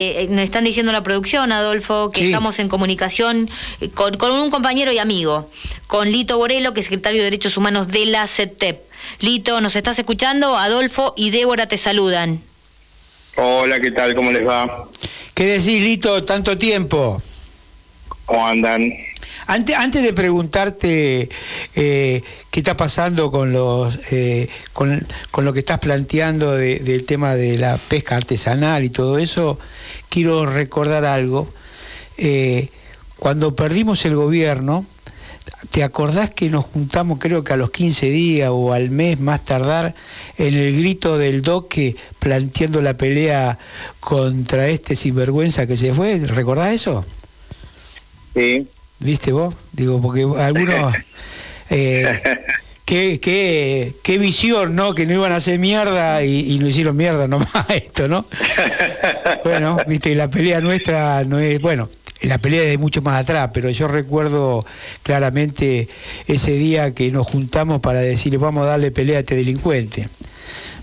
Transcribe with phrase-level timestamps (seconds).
[0.00, 3.50] Eh, nos están diciendo la producción, Adolfo, que estamos en comunicación
[3.80, 5.50] eh, con, un compañero y amigo,
[5.88, 8.78] con Lito Borelo, que es secretario de Derechos Humanos de la CETEP.
[9.18, 10.56] Lito, ¿nos estás escuchando?
[10.56, 12.40] Adolfo y Débora te saludan.
[13.34, 14.14] Hola, ¿qué tal?
[14.14, 14.84] ¿Cómo les va?
[15.34, 16.22] ¿Qué decís, Lito?
[16.22, 17.20] Tanto tiempo.
[18.24, 18.92] ¿Cómo andan?
[19.48, 21.28] Antes, antes de preguntarte
[21.74, 22.22] eh,
[22.52, 25.06] qué está pasando con los eh, con,
[25.38, 29.58] lo que estás planteando del tema de la pesca artesanal y todo eso,
[30.08, 31.48] quiero recordar algo.
[32.16, 32.68] Eh,
[33.18, 34.86] cuando perdimos el gobierno,
[35.70, 39.44] ¿te acordás que nos juntamos creo que a los 15 días o al mes más
[39.44, 39.94] tardar
[40.36, 43.58] en el grito del doque planteando la pelea
[44.00, 46.18] contra este sinvergüenza que se fue?
[46.18, 47.04] ¿Recordás eso?
[48.34, 48.66] Sí.
[49.00, 49.54] ¿Viste vos?
[49.72, 50.94] Digo, porque algunos...
[51.70, 52.22] Eh,
[52.88, 54.94] qué, qué, qué, visión, ¿no?
[54.94, 58.24] Que no iban a hacer mierda y, y no hicieron mierda nomás esto, ¿no?
[59.44, 61.90] bueno, viste, la pelea nuestra no es, bueno,
[62.22, 64.64] la pelea es de mucho más atrás, pero yo recuerdo
[65.02, 65.86] claramente
[66.26, 70.08] ese día que nos juntamos para decirle vamos a darle pelea a este delincuente.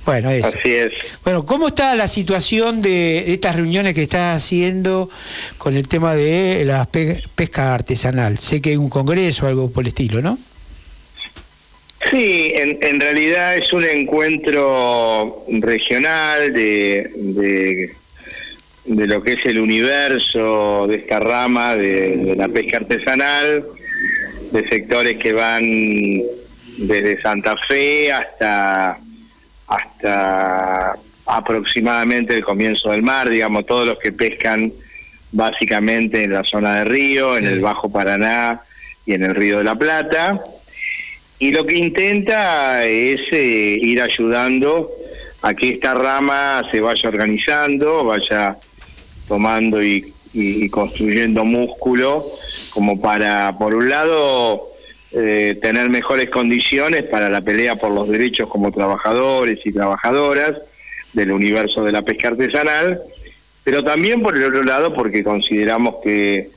[0.05, 0.49] Bueno, eso.
[0.49, 0.93] Así es.
[1.23, 5.09] Bueno, ¿cómo está la situación de estas reuniones que estás haciendo
[5.57, 8.37] con el tema de la pesca artesanal?
[8.37, 10.37] Sé que hay un congreso o algo por el estilo, ¿no?
[12.11, 17.91] Sí, en, realidad es un encuentro regional de, de,
[18.85, 23.65] de, lo que es el universo de esta rama de la pesca artesanal,
[24.51, 25.63] de sectores que van
[26.77, 28.97] desde Santa Fe hasta
[29.67, 34.71] hasta aproximadamente el comienzo del mar, digamos, todos los que pescan
[35.31, 38.61] básicamente en la zona de río, en el Bajo Paraná
[39.05, 40.39] y en el Río de la Plata.
[41.39, 44.89] Y lo que intenta es eh, ir ayudando
[45.41, 48.57] a que esta rama se vaya organizando, vaya
[49.27, 52.25] tomando y construyendo músculo,
[52.73, 54.75] como para, por un lado,
[55.17, 60.57] eh, tener mejores condiciones para la pelea por los derechos como trabajadores y trabajadoras
[61.13, 62.99] del universo de la pesca artesanal,
[63.63, 66.49] pero también por el otro lado porque consideramos que,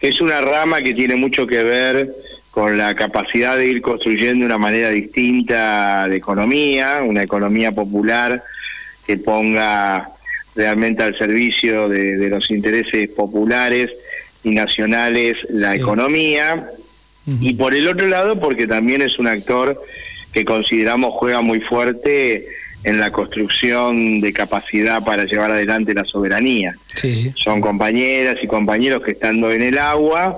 [0.00, 2.12] es una rama que tiene mucho que ver
[2.52, 8.42] con la capacidad de ir construyendo una manera distinta de economía, una economía popular
[9.06, 10.10] que ponga
[10.54, 13.90] realmente al servicio de, los intereses populares
[14.44, 16.68] y nacionales la economía.
[17.40, 19.80] Y por el otro lado, porque también es un actor
[20.32, 22.46] que consideramos juega muy fuerte
[22.84, 26.74] en la construcción de capacidad para llevar adelante la soberanía.
[27.36, 30.36] Son compañeras y compañeros que estando en el agua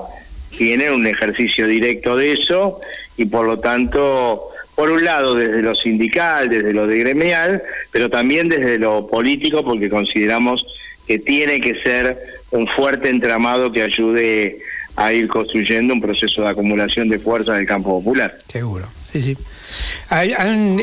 [0.56, 2.80] tienen un ejercicio directo de eso
[3.16, 8.10] y por lo tanto, por un lado desde lo sindical, desde lo de gremial, pero
[8.10, 10.66] también desde lo político porque consideramos
[11.06, 12.18] que tiene que ser
[12.50, 14.58] un fuerte entramado que ayude
[14.96, 18.36] a ir construyendo un proceso de acumulación de fuerza del campo popular.
[18.46, 19.36] Seguro, sí, sí.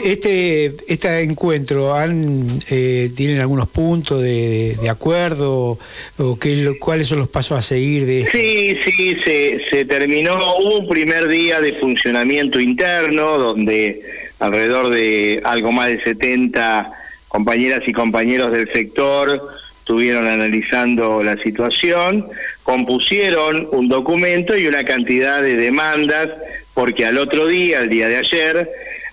[0.03, 5.77] Este, este encuentro, han, eh, ¿tienen algunos puntos de, acuerdo
[6.17, 8.27] o qué, cuáles son los pasos a seguir de?
[8.31, 14.01] Sí, sí, se, se terminó, un primer día de funcionamiento interno donde
[14.39, 16.91] alrededor de algo más de 70
[17.27, 19.41] compañeras y compañeros del sector
[19.79, 22.25] estuvieron analizando la situación,
[22.63, 26.29] compusieron un documento y una cantidad de demandas,
[26.73, 28.69] porque al otro día, el día de ayer,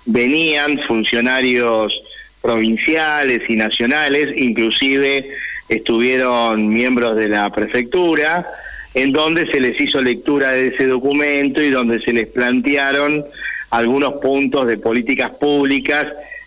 [0.06, 1.92] venían funcionarios
[2.40, 5.28] provinciales y nacionales, inclusive
[5.68, 8.46] estuvieron miembros de la prefectura,
[8.94, 13.24] en donde se les hizo lectura de ese documento y donde se les plantearon
[13.70, 16.06] algunos puntos de políticas públicas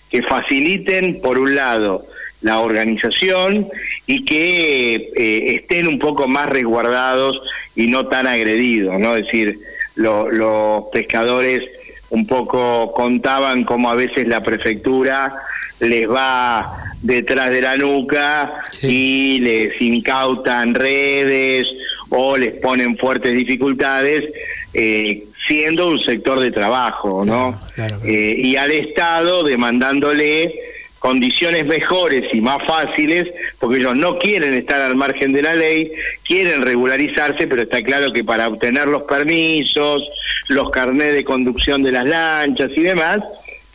[0.10, 2.04] que faciliten, por un lado,
[2.42, 3.68] la organización
[4.08, 7.40] y que eh, estén un poco más resguardados
[7.76, 9.16] y no tan agredidos, ¿no?
[9.16, 9.58] Es decir,
[9.96, 11.64] los pescadores
[12.10, 15.34] un poco contaban cómo a veces la prefectura
[15.80, 16.72] les va
[17.02, 21.68] detrás de la nuca y les incautan redes
[22.10, 24.26] o les ponen fuertes dificultades,
[24.74, 27.60] eh, siendo un sector de trabajo, ¿no?
[28.04, 30.54] Eh, y al Estado demandándole
[31.02, 33.28] condiciones mejores y más fáciles,
[33.60, 35.92] porque ellos no quieren estar al margen de la ley,
[36.24, 40.08] quieren regularizarse, pero está claro que para obtener los permisos,
[40.48, 43.18] los carnés de conducción de las lanchas y demás,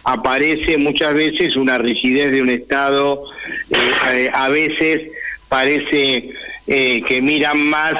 [0.05, 3.25] aparece muchas veces una rigidez de un Estado,
[4.13, 5.11] eh, a veces
[5.49, 6.31] parece
[6.69, 7.95] eh, que miran más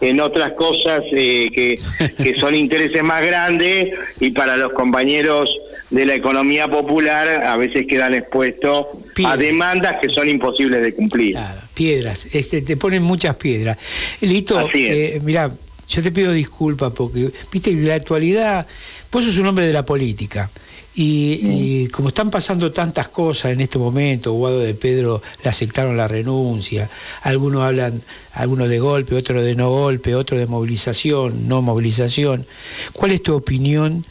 [0.00, 1.78] en otras cosas eh, que,
[2.20, 5.56] que son intereses más grandes y para los compañeros
[5.92, 8.86] de la economía popular a veces quedan expuestos
[9.24, 11.38] a demandas que son imposibles de cumplir.
[11.74, 13.78] piedras, este, te ponen muchas piedras.
[14.22, 15.52] Lito, eh, mira,
[15.88, 18.66] yo te pido disculpas porque, viste, en la actualidad,
[19.10, 20.50] vos sos un hombre de la política.
[20.94, 26.06] Y, como están pasando tantas cosas en este momento, Guado de Pedro le aceptaron la
[26.06, 26.90] renuncia,
[27.22, 28.02] algunos hablan,
[28.34, 32.46] algunos de golpe, otros de no golpe, otros de movilización, no movilización.
[32.92, 34.04] ¿Cuál es tu opinión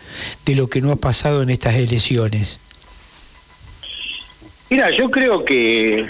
[0.45, 2.59] de lo que no ha pasado en estas elecciones?
[4.71, 6.07] Mira, yo creo que,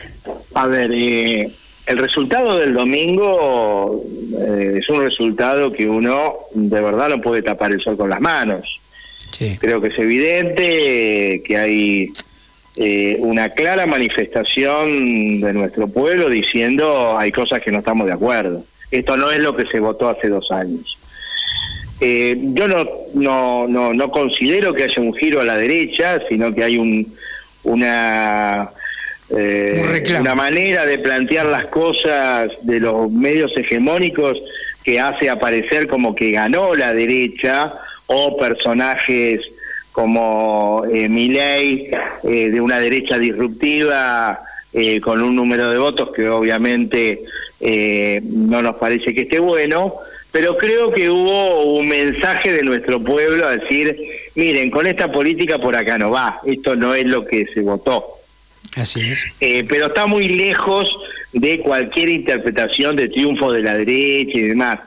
[0.53, 1.51] a ver, eh,
[1.85, 4.03] el resultado del domingo
[4.39, 8.21] eh, es un resultado que uno de verdad no puede tapar el sol con las
[8.21, 8.81] manos.
[9.60, 12.12] Creo que es evidente que hay
[12.78, 18.63] eh, una clara manifestación de nuestro pueblo diciendo hay cosas que no estamos de acuerdo.
[18.89, 20.98] Esto no es lo que se votó hace dos años.
[22.00, 26.63] yo no, no, no, no considero que haya un giro a la derecha, sino que
[26.63, 27.07] hay un,
[27.63, 28.69] una,
[29.30, 34.42] eh, una manera de plantear las cosas de los medios hegemónicos
[34.83, 37.74] que hace aparecer como que ganó la derecha
[38.07, 39.42] o personajes
[39.92, 44.39] como eh, eh, de una derecha disruptiva
[44.74, 47.21] eh, con un número de votos que obviamente
[48.24, 49.94] no nos parece que esté bueno,
[50.31, 53.95] pero creo que hubo un mensaje de nuestro pueblo a decir,
[54.33, 58.21] miren, con esta política por acá no va, esto no es lo que se votó.
[58.75, 59.25] Así es.
[59.42, 60.89] Eh, pero está muy lejos
[61.33, 64.80] de cualquier interpretación de triunfo de la derecha y demás.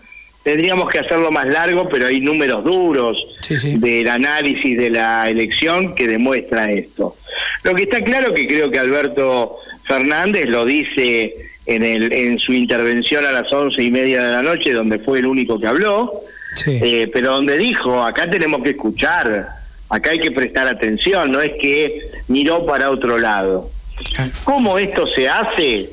[0.44, 6.06] Tendríamos que hacerlo más largo, pero hay números duros del análisis de la elección que
[6.06, 7.16] demuestra esto.
[7.62, 12.52] Lo que está claro que creo que Alberto Fernández lo dice en, el, en su
[12.52, 16.12] intervención a las once y media de la noche, donde fue el único que habló,
[16.66, 19.48] eh, pero donde dijo, acá tenemos que escuchar,
[19.88, 23.70] acá hay que prestar atención, no es que miró para otro lado.
[24.18, 24.28] Ah.
[24.44, 25.88] ¿Cómo esto se hace?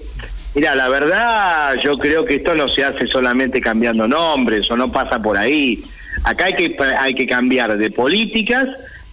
[0.54, 4.92] Mira, la verdad yo creo que esto no se hace solamente cambiando nombres o no
[4.92, 5.84] pasa por ahí.
[6.24, 8.68] Acá hay que, hay que cambiar de políticas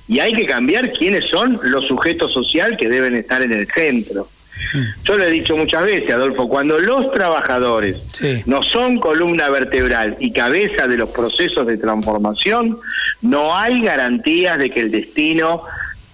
[0.08, 4.28] y hay que cambiar quiénes son los sujetos sociales que deben estar en el centro.
[5.04, 7.96] Yo lo he dicho muchas veces, Adolfo, cuando los trabajadores
[8.46, 12.76] no son columna vertebral y cabeza de los procesos de transformación,
[13.22, 15.62] no hay garantías de que el destino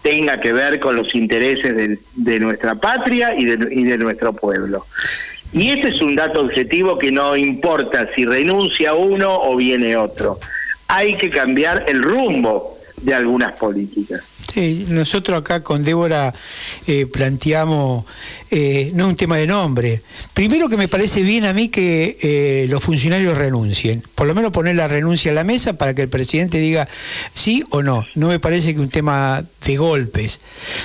[0.04, 4.84] tenga que ver con los intereses de, nuestra patria y de, y de nuestro pueblo.
[5.50, 10.38] Y ese es un dato objetivo que no importa si renuncia uno o viene otro.
[10.88, 14.22] Hay que cambiar el rumbo de algunas políticas.
[14.54, 16.32] Sí, nosotros acá con Débora
[16.86, 18.04] eh, planteamos
[18.52, 20.00] eh, no un tema de nombre.
[20.32, 24.52] Primero que me parece bien a mí que eh, los funcionarios renuncien, por lo menos
[24.52, 26.88] poner la renuncia a la mesa para que el presidente diga
[27.34, 28.06] sí o no.
[28.14, 30.40] No me parece que un tema de golpes.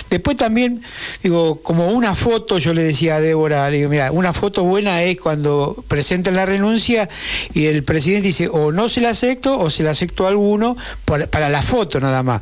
[0.10, 0.81] Después también,
[1.21, 5.18] digo, como una foto, yo le decía a Débora, digo, mira, una foto buena es
[5.18, 7.10] cuando presentan la renuncia
[7.54, 10.77] y el presidente dice o no se la acepto o se la acepto a alguno
[11.06, 12.42] para, la foto nada más.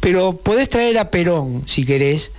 [0.00, 2.32] Pero podés traer a Perón si querés,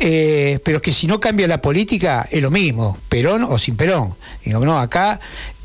[0.00, 4.14] eh, pero que si no cambia la política, es lo mismo, Perón o sin Perón.
[4.44, 5.20] Digamos, no, acá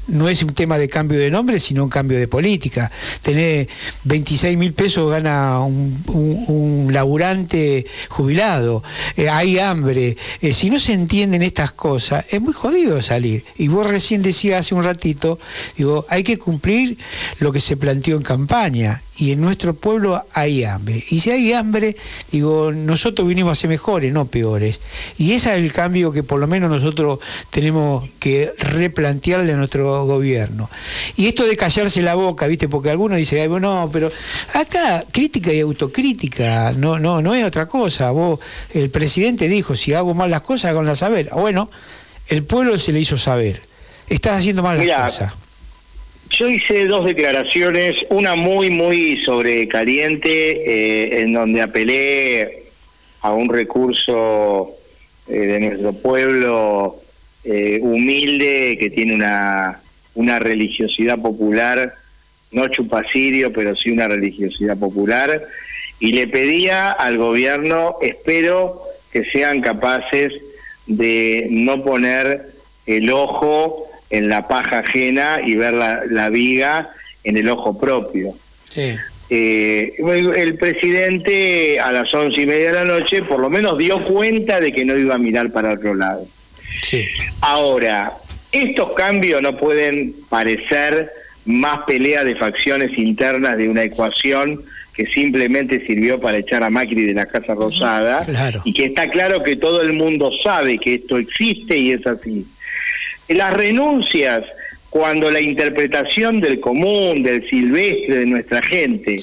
[0.07, 2.91] no es un tema de cambio de nombre, sino un cambio de política.
[3.21, 3.67] Tener
[4.03, 8.83] 26 mil pesos gana un, laburante jubilado,
[9.15, 10.17] eh, hay hambre.
[10.41, 13.43] Eh, si no se entienden estas cosas, es muy jodido salir.
[13.57, 15.39] Y vos recién decías hace un ratito,
[15.77, 16.97] digo, hay que cumplir
[17.39, 21.03] lo que se planteó en campaña y en nuestro pueblo hay hambre.
[21.09, 21.95] Y si hay hambre,
[22.31, 24.79] digo, nosotros vinimos a ser mejores, no peores.
[25.17, 27.19] Y ese es el cambio que por lo menos nosotros
[27.51, 30.69] tenemos que replantearle a nuestro gobierno.
[31.15, 32.67] Y esto de callarse la boca, ¿viste?
[32.67, 34.11] Porque algunos dicen, bueno, pero
[34.53, 38.09] acá crítica y autocrítica, no, no, no es otra cosa.
[38.11, 38.39] Vos,
[38.73, 41.29] el presidente dijo, si hago mal las cosas, háganlas saber.
[41.33, 41.69] Bueno,
[42.29, 43.61] el pueblo se le hizo saber.
[44.09, 45.42] Estás haciendo mal las cosas
[46.33, 52.63] yo hice dos declaraciones, una muy, muy sobrecaliente, eh, en donde apelé
[53.21, 54.71] a un recurso
[55.27, 56.95] eh, de nuestro pueblo
[57.43, 59.79] eh, humilde que tiene una,
[60.15, 61.93] una religiosidad popular,
[62.51, 65.43] no chupacirio, pero sí una religiosidad popular,
[65.99, 70.33] y le pedía al gobierno, espero que sean capaces
[70.87, 72.53] de no poner
[72.87, 76.89] el ojo en la paja ajena y ver la, viga
[77.23, 78.35] en el ojo propio.
[79.29, 79.93] Eh,
[80.35, 84.59] el presidente a las once y media de la noche por lo menos dio cuenta
[84.59, 86.27] de que no iba a mirar para otro lado.
[87.41, 88.13] Ahora,
[88.51, 91.09] estos cambios no pueden parecer
[91.45, 94.61] más pelea de facciones internas de una ecuación
[94.93, 98.23] que simplemente sirvió para echar a Macri de la Casa Rosada
[98.63, 102.45] y que está claro que todo el mundo sabe que esto existe y es así.
[103.33, 104.43] Las renuncias
[104.89, 109.17] cuando la interpretación del común, del silvestre, de nuestra gente,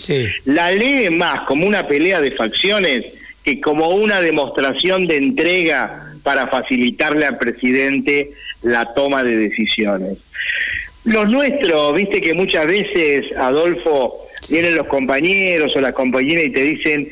[0.45, 3.07] la lee más como una pelea de facciones
[3.45, 8.31] que como una demostración de entrega para facilitarle al presidente
[8.63, 10.19] la toma de decisiones.
[11.05, 16.63] Los nuestros, viste que muchas veces, Adolfo, vienen los compañeros o las compañeras y te
[16.63, 17.09] dicen,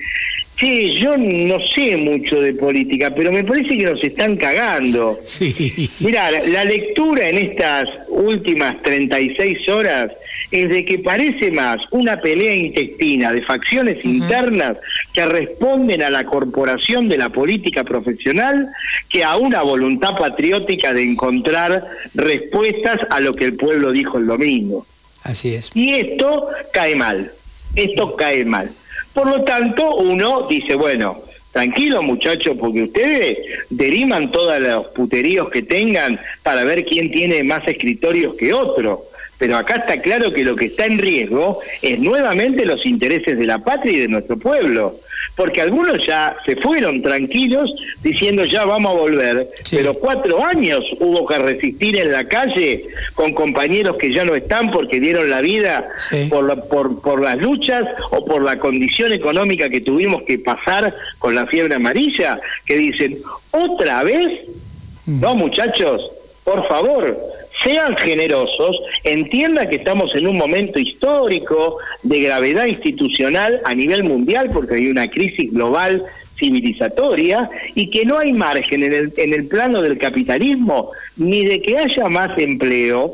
[0.59, 5.19] Sí, yo no sé mucho de política, pero me parece que nos están cagando.
[5.29, 5.89] Sí.
[6.01, 10.11] Mira, la, lectura en estas últimas 36 horas
[10.51, 14.79] es de que parece más una pelea intestina de facciones internas
[15.13, 18.69] que responden a la corporación de la política profesional
[19.09, 24.27] que a una voluntad patriótica de encontrar respuestas a lo que el pueblo dijo el
[24.27, 24.87] domingo.
[25.23, 25.71] Así es.
[25.75, 27.31] Y esto cae mal,
[27.77, 28.73] esto cae mal.
[29.13, 31.19] Por lo tanto, uno dice, bueno,
[31.53, 33.39] tranquilo muchachos, porque ustedes
[33.71, 39.05] deriman todos los puteríos que tengan para ver quién tiene más escritorios que otro.
[39.39, 43.47] Pero acá está claro que lo que está en riesgo es nuevamente los intereses de
[43.47, 44.99] la patria y de nuestro pueblo.
[45.37, 51.25] Porque algunos ya se fueron tranquilos diciendo ya vamos a volver, pero cuatro años hubo
[51.29, 55.87] que resistir en la calle con compañeros que ya no están porque dieron la vida
[56.29, 61.37] por, por, por las luchas o por la condición económica que tuvimos que pasar con
[61.37, 63.19] la fiebre amarilla, que dicen,
[63.53, 64.41] otra vez,
[65.07, 65.21] mm.
[65.21, 66.03] no muchachos,
[66.43, 67.17] por favor,
[67.63, 74.51] sean generosos, entiendan que estamos en un momento histórico de gravedad institucional a nivel mundial
[74.53, 76.05] porque hay una crisis global
[76.37, 81.61] civilizatoria y que no hay margen en el, en el plano del capitalismo ni de
[81.61, 83.13] que haya más empleo,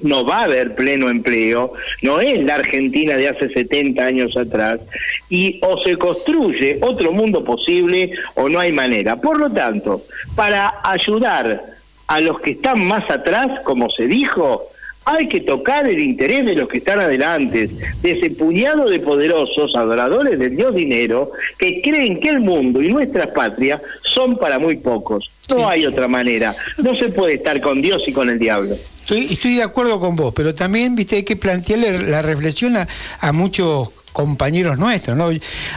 [0.00, 4.80] no va a haber pleno empleo, no es la Argentina de hace 70 años atrás,
[5.28, 9.16] y o se construye otro mundo posible o no hay manera.
[9.16, 10.02] Por lo tanto,
[10.36, 11.77] para ayudar
[12.08, 14.66] a los que están más atrás, como se dijo,
[15.04, 17.70] hay que tocar el interés de los que están adelante,
[18.02, 22.92] de ese puñado de poderosos adoradores del Dios dinero que creen que el mundo y
[22.92, 25.30] nuestra patria son para muy pocos.
[25.48, 26.54] No hay otra manera.
[26.76, 28.74] No se puede estar con Dios y con el diablo.
[29.00, 32.86] Estoy, estoy de acuerdo con vos, pero también viste hay que plantearle la reflexión a,
[33.20, 35.16] a muchos compañeros nuestros.
[35.16, 35.30] ¿no?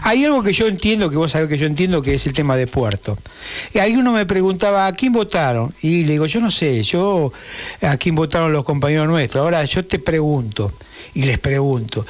[0.04, 2.58] Hay algo que yo entiendo, que vos sabés que yo entiendo, que es el tema
[2.58, 3.18] de Puerto.
[3.74, 5.74] Y alguno me preguntaba, ¿a quién votaron?
[5.82, 7.32] Y le digo, yo no sé, yo
[7.82, 9.42] a quién votaron los compañeros nuestros.
[9.42, 10.72] Ahora yo te pregunto,
[11.14, 12.06] y les pregunto,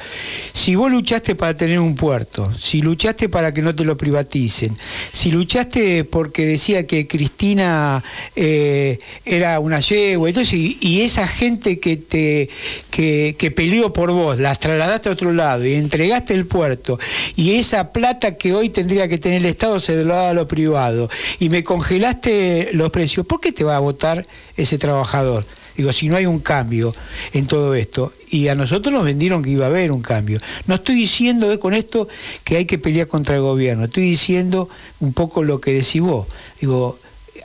[0.52, 4.76] si vos luchaste para tener un puerto, si luchaste para que no te lo privaticen,
[5.12, 8.02] si luchaste porque decía que Cristina
[8.36, 12.48] eh, era una yegua, entonces, y, esa gente que te
[12.90, 16.98] que, que, peleó por vos, las trasladaste a otro lado y entregaste el puerto,
[17.34, 20.46] y esa plata que hoy tendría que tener el Estado se lo daba a lo
[20.46, 25.44] privado, y me congelaste los precios, ¿por qué te va a votar ese trabajador?
[25.76, 26.94] Digo, si no hay un cambio
[27.32, 30.40] en todo esto, y a nosotros nos vendieron que iba a haber un cambio.
[30.66, 32.08] No estoy diciendo eh, con esto
[32.44, 34.68] que hay que pelear contra el gobierno, estoy diciendo
[35.00, 36.26] un poco lo que decís vos.
[36.58, 36.98] Digo,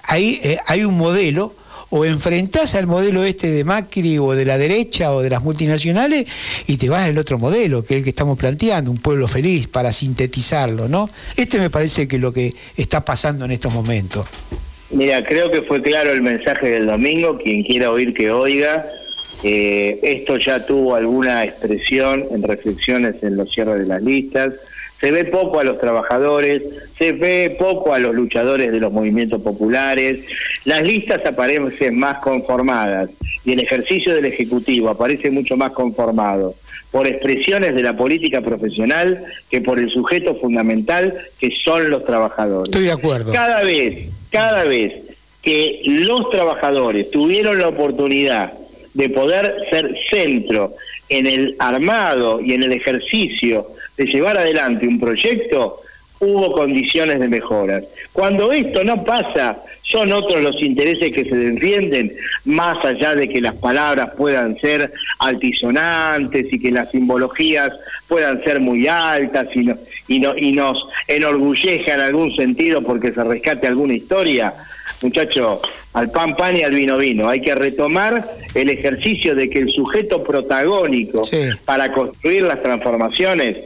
[0.04, 1.54] hay, eh, hay un modelo,
[1.90, 6.26] o enfrentás al modelo este de Macri o de la derecha o de las multinacionales
[6.68, 9.68] y te vas al otro modelo, que es el que estamos planteando, un pueblo feliz,
[9.68, 11.10] para sintetizarlo, ¿no?
[11.36, 14.26] Este me parece que es lo que está pasando en estos momentos.
[14.90, 18.86] Mira, creo que fue claro el mensaje del domingo, quien quiera oír que oiga.
[19.44, 24.54] Eh, esto ya tuvo alguna expresión en reflexiones en los cierres de las listas.
[25.00, 26.64] Se ve poco a los trabajadores,
[26.98, 30.26] se ve poco a los luchadores de los movimientos populares.
[30.66, 33.12] Las listas aparecen más conformadas
[33.46, 36.56] y el ejercicio del Ejecutivo aparece mucho más conformado
[36.90, 42.70] por expresiones de la política profesional que por el sujeto fundamental que son los trabajadores.
[42.70, 43.32] Estoy de acuerdo.
[43.32, 44.94] Cada vez cada vez
[45.42, 48.54] que los trabajadores tuvieron la oportunidad
[48.98, 50.74] de poder ser centro
[51.08, 55.80] en el armado y en el ejercicio de llevar adelante un proyecto,
[56.20, 57.82] hubo condiciones de mejora.
[58.12, 62.12] Cuando esto no pasa, son otros los intereses que se defienden,
[62.46, 67.72] más allá de que las palabras puedan ser altisonantes y que las simbologías
[68.08, 69.70] puedan ser muy altas y,
[70.08, 74.56] y, no, y nos enorgullezca en algún sentido porque se rescate alguna historia.
[75.02, 75.60] Muchachos,
[75.94, 77.30] al pan pan y al vino vino.
[77.30, 81.24] Hay que retomar el ejercicio de que el sujeto protagónico
[81.66, 83.58] para construir las transformaciones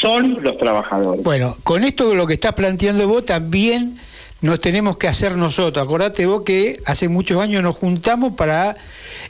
[0.00, 1.22] son los trabajadores.
[1.22, 3.98] Bueno, con esto de lo que estás planteando vos también
[4.40, 5.84] nos tenemos que hacer nosotros.
[5.84, 8.76] Acordate vos que hace muchos años nos juntamos para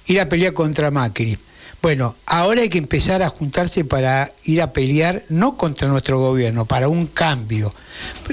[0.07, 1.38] ir a pelear contra Macri.
[1.80, 6.64] Bueno, ahora hay que empezar a juntarse para ir a pelear, no contra nuestro gobierno,
[6.64, 7.73] para un cambio.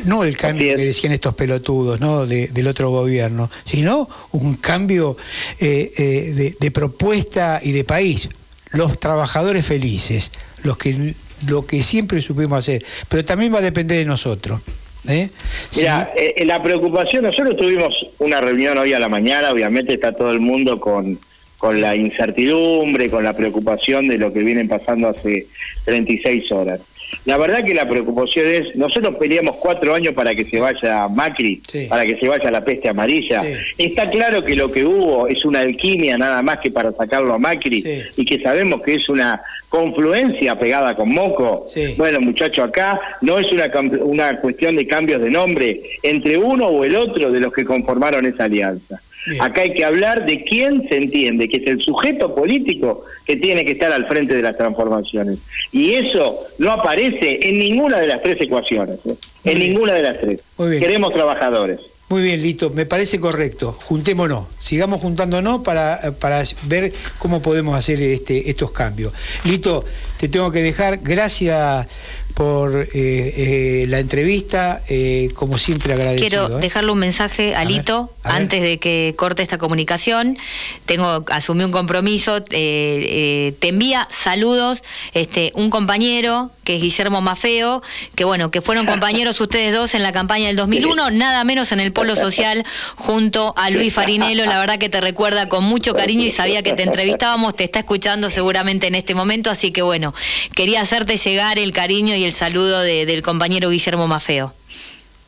[0.05, 2.25] No el cambio que decían estos pelotudos ¿no?
[2.25, 5.15] del otro gobierno, sino un cambio
[5.59, 8.29] eh, eh, de, de propuesta y de país.
[8.71, 10.31] Los trabajadores felices,
[10.63, 11.15] los que
[11.47, 14.61] lo que siempre supimos hacer, pero también va a depender de nosotros.
[15.07, 15.29] ¿eh?
[15.75, 20.31] Mira, eh, la preocupación, nosotros tuvimos una reunión hoy a la mañana, obviamente está todo
[20.31, 21.19] el mundo con,
[21.65, 25.47] con la incertidumbre, con la preocupación de lo que vienen pasando hace
[25.85, 26.79] 36 horas.
[27.25, 31.63] La verdad que la preocupación es, nosotros peleamos cuatro años para que se vaya Macri,
[31.89, 33.41] para que se vaya la peste amarilla.
[33.79, 37.39] Está claro que lo que hubo es una alquimia nada más que para sacarlo a
[37.39, 37.83] Macri
[38.15, 41.65] y que sabemos que es una confluencia pegada con Moco.
[41.97, 46.83] Bueno, muchachos, acá no es una, una cuestión de cambios de nombre entre uno o
[46.83, 49.01] el otro de los que conformaron esa alianza.
[49.39, 53.65] Acá hay que hablar de quién se entiende, que es el sujeto político que tiene
[53.65, 55.39] que estar al frente de las transformaciones.
[55.71, 59.15] Y eso no aparece en ninguna de las tres ecuaciones, ¿eh?
[59.45, 60.41] en ninguna de las tres.
[60.57, 61.79] Queremos trabajadores.
[62.07, 63.71] Muy bien, Lito, me parece correcto.
[63.71, 69.11] Juntémonos, sigamos juntándonos para, para ver cómo podemos hacer este, estos cambios.
[69.43, 69.83] Lito,
[70.17, 70.99] te tengo que dejar.
[71.01, 71.87] Gracias
[72.35, 76.47] por eh, eh, la entrevista, eh, como siempre agradecido.
[76.47, 80.37] Quiero dejarle un mensaje a, Lito antes de que corte esta comunicación.
[80.85, 87.81] Tengo asumí un compromiso, te envía saludos este un compañero que es Guillermo Mafeo,
[88.15, 91.79] que bueno, que fueron compañeros ustedes dos en la campaña del 2001, nada menos en
[91.79, 96.23] el Polo Social junto a Luis Farinelo, la verdad que te recuerda con mucho cariño
[96.23, 100.04] y sabía que te entrevistábamos, te está escuchando seguramente en este momento, así que bueno,
[100.53, 104.53] quería hacerte llegar el cariño y el saludo del compañero Guillermo Mafeo.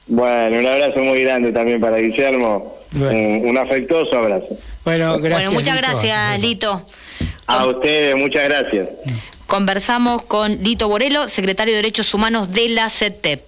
[0.07, 2.75] Bueno, un abrazo muy grande también para Guillermo.
[2.93, 4.47] Un, afectuoso abrazo.
[4.85, 5.51] Bueno, gracias.
[5.51, 6.85] Bueno, muchas gracias, Lito.
[7.45, 8.89] A ustedes, muchas gracias.
[9.45, 13.46] Conversamos con Lito Borelo, secretario de Derechos Humanos de la CETEP.